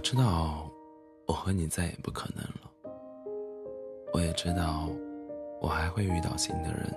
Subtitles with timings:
[0.00, 0.66] 我知道，
[1.26, 2.72] 我和你再也不可能了。
[4.14, 4.88] 我也知道，
[5.60, 6.90] 我还会遇到新的人，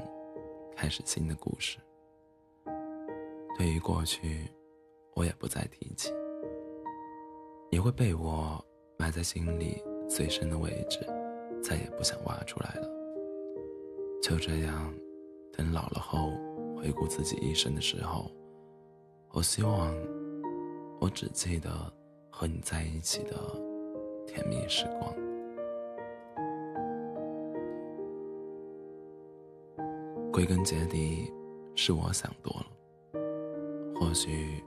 [0.73, 1.77] 开始新的故事。
[3.57, 4.49] 对于过去，
[5.15, 6.13] 我也不再提起。
[7.69, 8.63] 你会被我
[8.97, 11.05] 埋在心里最深的位置，
[11.61, 12.87] 再也不想挖出来了。
[14.21, 14.95] 就这样，
[15.51, 16.31] 等老了后
[16.77, 18.31] 回顾自己一生的时候，
[19.33, 19.93] 我希望
[21.01, 21.93] 我只记得。
[22.35, 23.35] 和你在一起的
[24.25, 25.13] 甜蜜时光，
[30.31, 31.31] 归根结底
[31.75, 32.65] 是我想多了。
[33.93, 34.63] 或许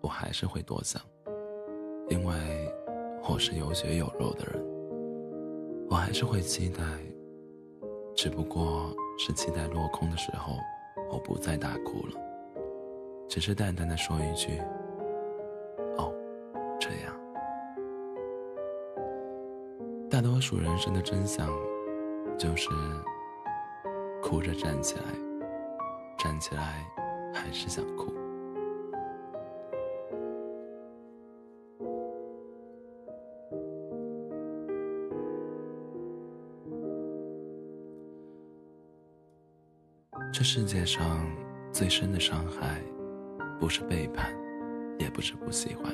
[0.00, 1.02] 我还是会多想，
[2.08, 2.34] 因为
[3.28, 4.64] 我是有血有肉的人，
[5.90, 6.82] 我还是会期待，
[8.16, 10.54] 只不过是期待落空的时候，
[11.12, 12.18] 我不再大哭了，
[13.28, 14.60] 只是淡淡的说一句。
[20.12, 21.48] 大多数人生的真相，
[22.36, 22.68] 就是
[24.20, 25.04] 哭着站起来，
[26.18, 26.86] 站起来
[27.32, 28.12] 还是想哭。
[40.30, 41.26] 这世界上
[41.72, 42.82] 最深的伤害，
[43.58, 44.30] 不是背叛，
[44.98, 45.90] 也不是不喜欢，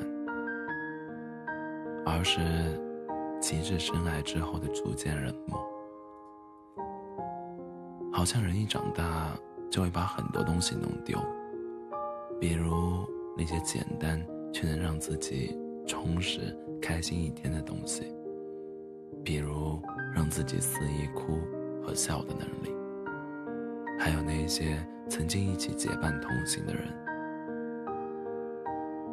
[2.05, 2.37] 而是。
[3.39, 5.59] 极致深爱之后的逐渐冷漠，
[8.11, 9.33] 好像人一长大
[9.71, 11.17] 就会把很多东西弄丢，
[12.39, 14.23] 比如那些简单
[14.53, 18.13] 却能让自己充实、开心一天的东西，
[19.23, 19.81] 比如
[20.13, 21.39] 让自己肆意哭
[21.81, 22.75] 和笑的能力，
[23.97, 26.93] 还有那些曾经一起结伴同行的人。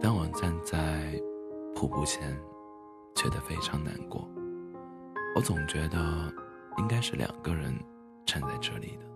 [0.00, 1.20] 当我站在
[1.74, 2.36] 瀑布前。
[3.16, 4.28] 觉得非常难过，
[5.34, 6.30] 我总觉得
[6.76, 7.74] 应该是两个人
[8.26, 9.06] 站在这里的。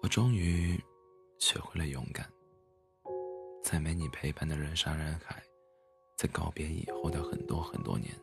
[0.00, 0.80] 我终于
[1.40, 2.24] 学会了勇敢，
[3.64, 5.42] 在没你陪伴的人山人海，
[6.16, 8.14] 在告别以后的很多很多年，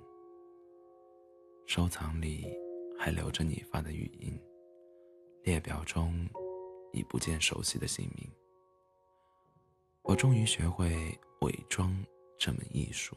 [1.67, 2.47] 收藏里
[2.97, 4.33] 还留着你发的语音。
[5.45, 6.27] 列表中
[6.91, 8.27] 已不见熟悉的姓名。
[10.01, 11.95] 我终于学会伪装
[12.35, 13.15] 这门艺术，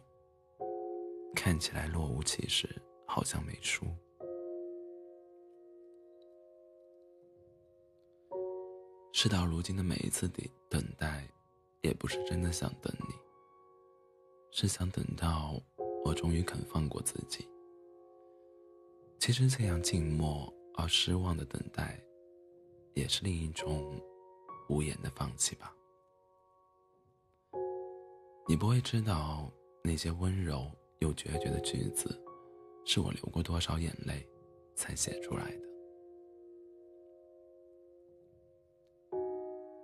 [1.34, 2.68] 看起来若无其事，
[3.06, 3.86] 好像没输。
[9.14, 11.26] 事到如今的每一次的等待，
[11.80, 13.14] 也不是真的想等你，
[14.50, 15.58] 是想等到
[16.04, 17.48] 我终于肯放过自己。
[19.18, 21.98] 其实这样静默而失望的等待。
[22.98, 23.94] 也是另一种
[24.68, 25.72] 无言的放弃吧。
[28.48, 29.48] 你不会知道
[29.84, 32.20] 那些温柔又决绝的句子，
[32.84, 34.28] 是我流过多少眼泪
[34.74, 35.68] 才写出来的。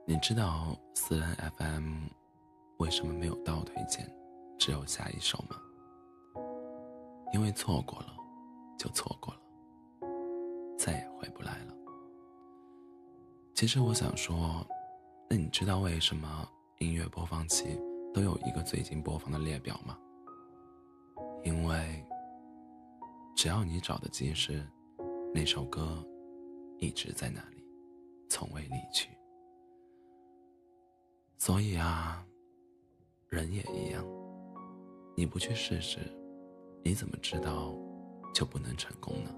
[0.07, 2.09] 你知道私人 FM
[2.79, 4.13] 为什么没有倒推键，
[4.59, 5.61] 只有下一首吗？
[7.33, 8.17] 因为错过了，
[8.79, 9.41] 就错过了，
[10.77, 11.84] 再也回不来了。
[13.55, 14.67] 其实我想说，
[15.31, 16.49] 那你知道为什么
[16.79, 17.81] 音乐播放器
[18.13, 19.97] 都有一个最近播放的列表吗？
[21.45, 22.05] 因为
[23.37, 24.67] 只要你找的及时，
[25.33, 26.05] 那首歌
[26.79, 27.65] 一直在那里，
[28.29, 29.09] 从未离去。
[31.39, 32.27] 所以啊，
[33.29, 34.05] 人也一样，
[35.17, 36.01] 你不去试试，
[36.83, 37.73] 你怎么知道
[38.35, 39.31] 就不能成功呢？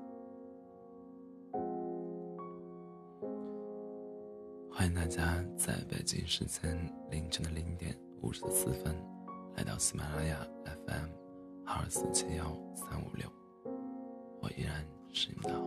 [4.79, 6.77] 欢迎大家在北京时间
[7.11, 8.95] 凌晨的零点五十四分，
[9.57, 10.47] 来到喜马拉雅
[10.87, 11.09] FM
[11.65, 12.45] 二四七幺
[12.75, 13.27] 三五六，
[14.43, 15.66] 我依然是你的。